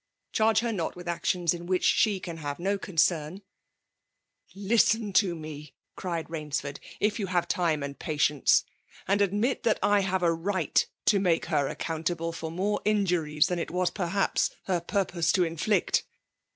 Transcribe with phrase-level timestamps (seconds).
[0.31, 3.43] Charge her not with Actions in which &e can hate no concern.*^•
[4.67, 8.63] ''listen to me;" cciiod Bainrford, '^ifyo^ Inure tine and palienoe;
[9.07, 13.59] and admit that I have a tight to make h^ accountable foe more injuries than
[13.59, 16.03] it wais parhapa her puipoB«^ tD inflict.